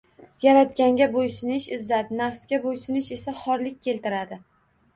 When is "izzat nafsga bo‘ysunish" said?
1.77-3.13